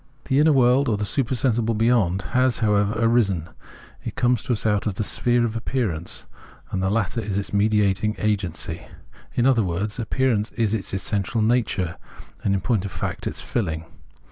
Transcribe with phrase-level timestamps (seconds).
[0.25, 3.49] The inner world, or the supersensible beyond, has, however, arisen:
[4.03, 6.25] it comes to us out of the sphere of appearance,
[6.71, 8.87] and the latter is its mediating agency:
[9.35, 11.97] in other words, appearance is its essential nature
[12.43, 13.85] and, in point of fact, its filhng.